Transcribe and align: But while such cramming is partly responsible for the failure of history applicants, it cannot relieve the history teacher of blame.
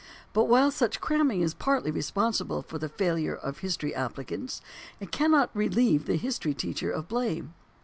But 0.33 0.45
while 0.45 0.71
such 0.71 0.99
cramming 0.99 1.41
is 1.41 1.53
partly 1.53 1.91
responsible 1.91 2.63
for 2.63 2.79
the 2.79 2.89
failure 2.89 3.35
of 3.35 3.59
history 3.59 3.93
applicants, 3.93 4.59
it 4.99 5.11
cannot 5.11 5.51
relieve 5.53 6.07
the 6.07 6.17
history 6.17 6.55
teacher 6.55 6.89
of 6.89 7.07
blame. 7.07 7.53